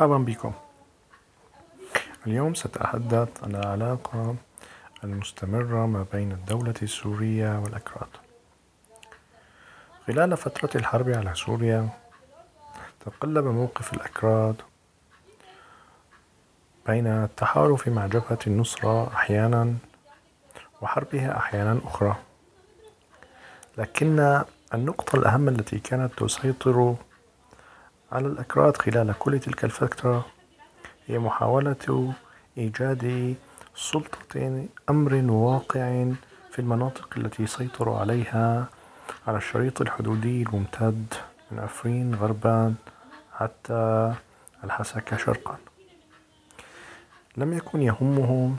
[0.00, 0.52] مرحبا بكم.
[2.26, 4.36] اليوم سأتحدث عن العلاقة
[5.04, 8.08] المستمرة ما بين الدولة السورية والأكراد.
[10.06, 11.88] خلال فترة الحرب على سوريا
[13.06, 14.56] تقلب موقف الأكراد
[16.86, 19.74] بين التحالف مع جبهة النصرة أحيانا
[20.82, 22.16] وحربها أحيانا أخرى.
[23.78, 24.42] لكن
[24.74, 26.96] النقطة الأهم التي كانت تسيطر
[28.12, 30.26] على الأكراد خلال كل تلك الفترة
[31.06, 32.12] هي محاولة
[32.58, 33.34] إيجاد
[33.74, 36.12] سلطة أمر واقع
[36.50, 38.66] في المناطق التي سيطروا عليها
[39.26, 41.14] على الشريط الحدودي الممتد
[41.50, 42.74] من عفرين غربا
[43.32, 44.14] حتى
[44.64, 45.56] الحسكة شرقا.
[47.36, 48.56] لم يكن يهمهم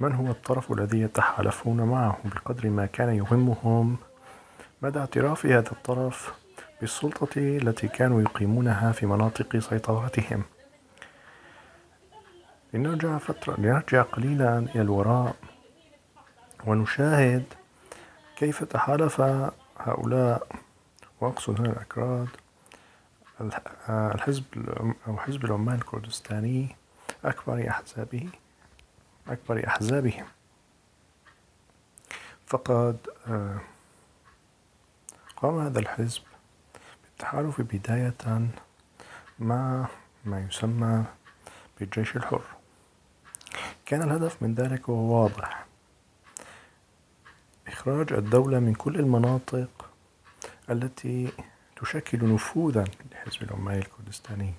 [0.00, 3.96] من هو الطرف الذي يتحالفون معه بقدر ما كان يهمهم
[4.82, 6.43] مدى اعتراف هذا الطرف
[6.84, 10.42] بالسلطة التي كانوا يقيمونها في مناطق سيطرتهم.
[12.72, 15.36] لنرجع فترة لنرجع قليلا إلى الوراء
[16.64, 17.44] ونشاهد
[18.36, 19.20] كيف تحالف
[19.78, 20.46] هؤلاء
[21.20, 22.28] وأقصد هنا الأكراد.
[23.88, 24.44] الحزب
[25.06, 26.76] أو حزب العمال الكردستاني
[27.24, 28.28] أكبر أحزابه
[29.28, 30.26] أكبر أحزابهم.
[32.46, 32.96] فقد
[33.28, 33.60] آه،
[35.36, 36.22] قام هذا الحزب
[37.24, 38.48] بالتحالف بداية
[39.38, 39.86] مع
[40.24, 41.04] ما يسمى
[41.80, 42.42] بالجيش الحر.
[43.86, 45.66] كان الهدف من ذلك هو واضح.
[47.66, 49.90] إخراج الدولة من كل المناطق
[50.70, 51.32] التي
[51.76, 54.54] تشكل نفوذا لحزب العمال الكردستاني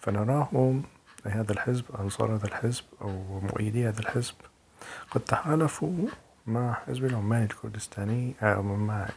[0.00, 0.82] فنراهم
[1.24, 4.34] هذا الحزب أنصار هذا الحزب أو مؤيدي هذا الحزب.
[5.10, 6.08] قد تحالفوا
[6.46, 9.08] مع حزب العمال الكردستاني أو مع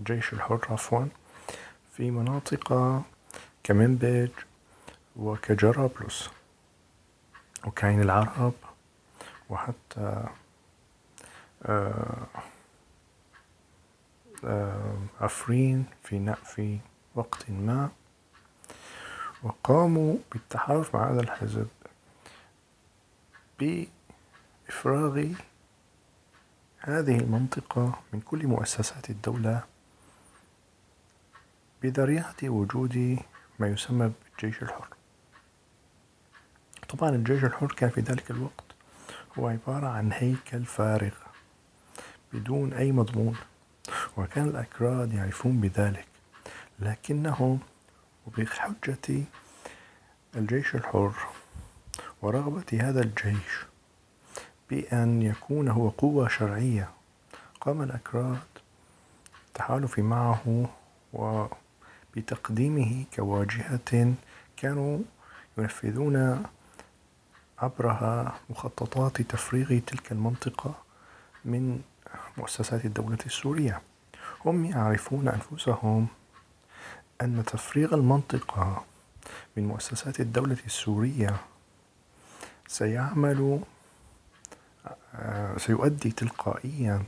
[0.00, 1.06] الجيش الحر عفوا
[1.92, 3.02] في مناطق
[3.64, 4.30] كمنبج
[5.16, 6.30] وكجرابلس
[7.66, 8.54] وكاين العرب
[9.50, 10.26] وحتى
[11.62, 12.26] آه،
[14.44, 16.78] آه، عفرين في في
[17.14, 17.90] وقت ما.
[19.42, 21.68] وقاموا بالتحالف مع هذا الحزب
[23.58, 25.24] بإفراغ
[26.78, 29.71] هذه المنطقة من كل مؤسسات الدولة
[31.82, 33.18] بذريعة وجود
[33.58, 34.88] ما يسمى بالجيش الحر.
[36.88, 38.64] طبعا الجيش الحر كان في ذلك الوقت
[39.38, 41.14] هو عبارة عن هيكل فارغ
[42.32, 43.36] بدون أي مضمون
[44.16, 46.06] وكان الأكراد يعرفون بذلك
[46.78, 47.58] لكنهم
[48.26, 49.24] وبحجة
[50.36, 51.12] الجيش الحر
[52.22, 53.66] ورغبة هذا الجيش
[54.70, 56.90] بأن يكون هو قوة شرعية
[57.60, 58.38] قام الأكراد
[59.48, 60.68] التحالف معه
[62.16, 64.14] وبتقديمه كواجهة
[64.56, 64.98] كانوا
[65.58, 66.42] ينفذون
[67.58, 70.74] عبرها مخططات تفريغ تلك المنطقة
[71.44, 71.80] من
[72.38, 73.80] مؤسسات الدولة السورية.
[74.44, 76.06] هم يعرفون أنفسهم
[77.22, 78.84] أن تفريغ المنطقة
[79.56, 81.36] من مؤسسات الدولة السورية
[82.66, 83.60] سيعمل
[85.56, 87.02] سيؤدي تلقائيا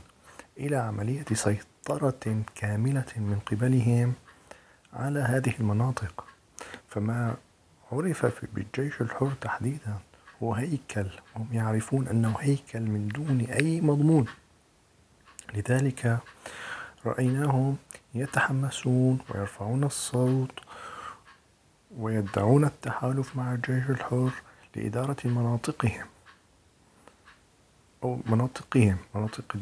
[0.57, 4.13] إلى عملية سيطرة كاملة من قبلهم
[4.95, 6.25] على هذه المناطق.
[6.89, 7.35] فما
[7.91, 9.97] عرف بالجيش الحر تحديدا
[10.43, 14.25] هو هيكل هم يعرفون أنه هيكل من دون أي مضمون.
[15.53, 16.19] لذلك
[17.05, 17.77] رأيناهم
[18.13, 20.59] يتحمسون ويرفعون الصوت
[21.97, 24.31] ويدعون التحالف مع الجيش الحر
[24.75, 26.05] لإدارة مناطقهم.
[28.03, 29.55] أو مناطقهم مناطق.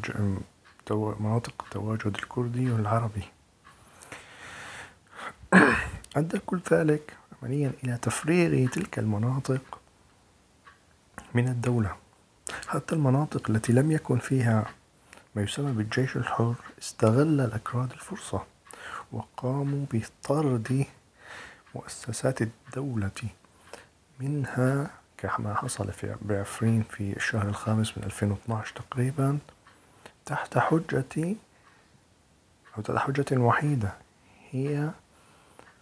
[1.20, 3.24] مناطق التواجد الكردي والعربي.
[6.16, 9.80] أدى كل ذلك عمليا إلى تفريغ تلك المناطق
[11.34, 11.96] من الدولة.
[12.68, 14.66] حتى المناطق التي لم يكن فيها
[15.34, 18.42] ما يسمى بالجيش الحر استغل الأكراد الفرصة
[19.12, 20.84] وقاموا بطرد
[21.74, 23.10] مؤسسات الدولة
[24.20, 29.38] منها كما حصل في بعفرين في الشهر الخامس من 2012 تقريبا
[30.26, 31.36] تحت حجة
[32.76, 33.92] أو تحت حجة وحيدة
[34.50, 34.90] هي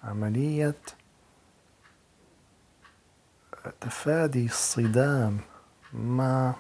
[0.05, 0.75] عملية
[3.81, 5.41] تفادي الصدام
[5.93, 6.55] مع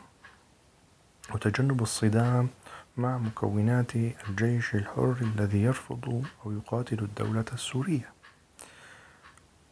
[1.34, 2.48] وتجنب الصدام
[2.96, 8.12] مع مكونات الجيش الحر الذي يرفض أو يقاتل الدولة السورية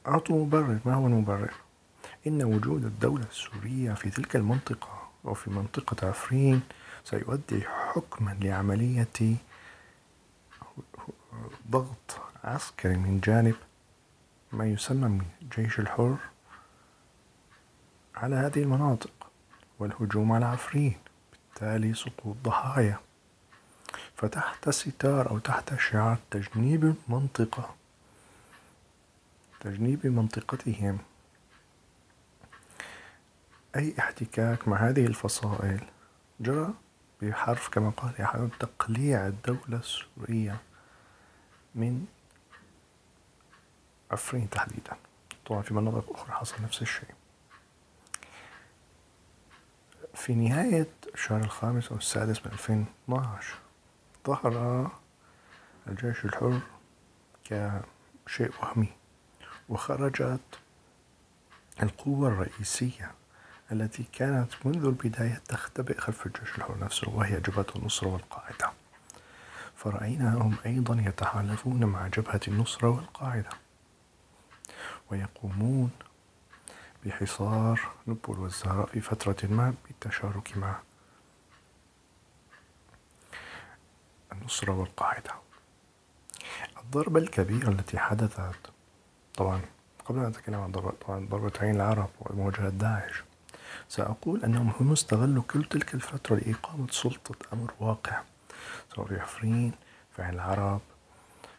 [0.07, 1.53] أعطوا مبرر ما هو المبرر؟
[2.27, 6.61] إن وجود الدولة السورية في تلك المنطقة أو في منطقة عفرين
[7.05, 9.37] سيؤدي حكما لعملية
[11.71, 13.57] ضغط عسكري من جانب
[14.53, 16.17] ما يسمى الجيش الحر
[18.15, 19.31] على هذه المناطق
[19.79, 20.95] والهجوم على عفرين
[21.33, 23.01] بالتالي سقوط ضحايا.
[24.17, 27.75] فتحت ستار أو تحت شعار تجنيب المنطقة
[29.61, 30.99] تجنيب منطقتهم.
[33.77, 35.81] أي احتكاك مع هذه الفصائل؟
[36.41, 36.75] جرى
[37.23, 40.57] بحرف كما قال يحاول تقليع الدولة السورية
[41.75, 42.07] من
[44.11, 44.97] عفرين تحديدا.
[45.47, 47.15] طبعا في مناطق أخرى حصل نفس الشيء.
[50.15, 53.55] في نهاية الشهر الخامس أو السادس من 2012
[54.27, 54.91] ظهر
[55.87, 56.61] الجيش الحر
[57.45, 58.89] كشيء وهمي
[59.69, 60.41] وخرجت
[61.83, 63.13] القوة الرئيسية
[63.73, 68.73] التي كانت منذ البداية تختبئ خلف الجيش الحر نفسه وهي جبهة النصرة والقاعدة.
[69.77, 73.51] فرأيناهم أيضا يتحالفون مع جبهة النصرة والقاعدة.
[75.11, 75.91] ويقومون
[77.07, 80.79] بحصار نبل والزهراء في فترة ما بالتشارك مع
[84.33, 85.31] النصرة والقاعدة.
[86.85, 88.71] الضربة الكبيرة التي حدثت
[89.37, 89.61] طبعا
[90.05, 93.23] قبل أن أتكلم عن ضربة طبعا العرب ومواجهة داعش
[93.89, 98.23] سأقول أنهم هم استغلوا كل تلك الفترة لإقامة سلطة أمر واقع.
[98.95, 99.73] سواء في عفرين
[100.17, 100.81] في عين العرب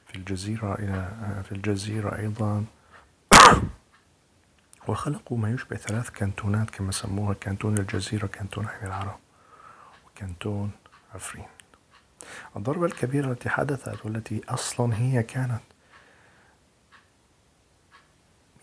[0.08, 1.12] في الجزيرة إلى
[1.44, 2.66] في الجزيرة أيضا
[4.88, 9.20] وخلقوا ما يشبه ثلاث كانتونات كما سموها كانتون الجزيرة كانتون عين العرب
[10.06, 10.72] وكانتون
[11.16, 11.46] عفرين.
[12.56, 15.62] الضربة الكبيرة التي حدثت والتي أصلا هي كانت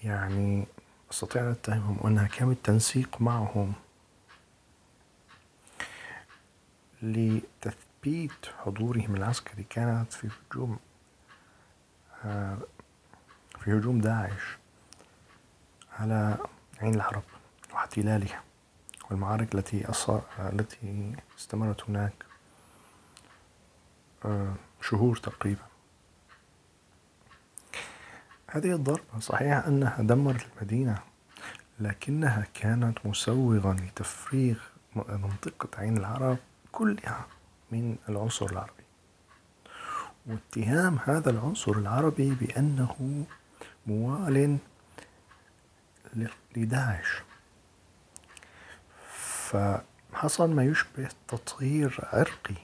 [0.04, 0.66] يعني
[1.10, 3.72] أستطيع أن أتهمهم أنها كان بالتنسيق معهم
[7.02, 9.62] لتثبيت حضورهم العسكري.
[9.70, 10.78] كانت في هجوم
[12.24, 12.58] آه،
[13.60, 14.58] في هجوم داعش.
[15.98, 16.36] على
[16.80, 17.22] عين العرب
[17.72, 18.42] واحتلالها
[19.10, 19.84] والمعارك التي
[20.38, 22.12] التي استمرت هناك
[24.24, 25.62] آه، شهور تقريبا.
[28.46, 30.98] هذه الضربة صحيح أنها دمرت المدينة
[31.80, 34.58] لكنها كانت مسوغا لتفريغ
[34.96, 36.38] منطقة عين العرب
[36.72, 37.26] كلها
[37.72, 38.84] من العنصر العربي.
[40.26, 43.24] واتهام هذا العنصر العربي بأنه
[43.86, 44.58] موال
[46.56, 47.22] لداعش
[49.12, 52.54] فحصل ما يشبه تطهير عرقي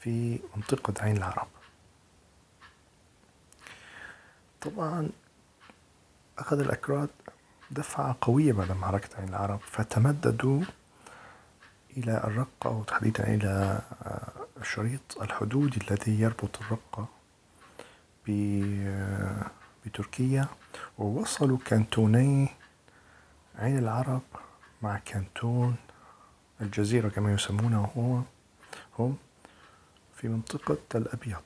[0.00, 1.48] في منطقة عين العرب.
[4.60, 5.08] طبعا
[6.38, 7.08] أخذ الأكراد
[7.70, 10.62] دفعة قوية بعد معركة عين العرب فتمددوا
[11.96, 13.80] إلى الرقة وتحديدا إلى
[14.60, 17.08] الشريط الحدودي الذي يربط الرقة
[19.86, 20.46] بتركيا
[20.98, 22.48] ووصلوا كانتوني
[23.58, 24.22] عين العرب
[24.82, 25.76] مع كانتون
[26.60, 28.22] الجزيرة كما يسمونه هو
[28.98, 29.16] هم
[30.16, 31.42] في منطقة الأبيض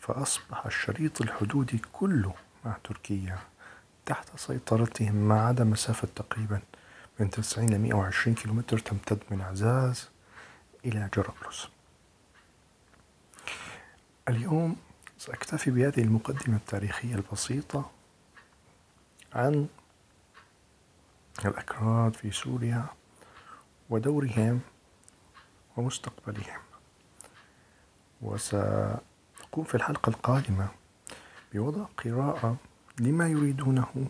[0.00, 2.34] فأصبح الشريط الحدودي كله
[2.64, 3.38] مع تركيا
[4.06, 6.60] تحت سيطرتهم ما عدا مسافة تقريبا
[7.20, 10.08] من 90 ل 120 كيلومتر تمتد من عزاز
[10.84, 11.68] إلى جرابلس
[14.28, 14.76] اليوم
[15.18, 17.90] سأكتفي بهذه المقدمة التاريخية البسيطة
[19.32, 19.68] عن
[21.44, 22.86] الأكراد في سوريا
[23.90, 24.60] ودورهم
[25.76, 26.60] ومستقبلهم.
[28.22, 30.68] وسأقوم في الحلقة القادمة
[31.52, 32.56] بوضع قراءة
[32.98, 34.08] لما يريدونه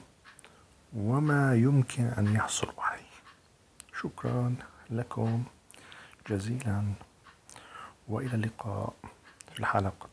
[0.97, 3.05] وما يمكن أن يحصلوا عليه.
[4.01, 4.57] شكرا
[4.91, 5.45] لكم
[6.31, 6.93] جزيلا
[8.09, 8.95] وإلى اللقاء
[9.53, 10.09] في الحلقة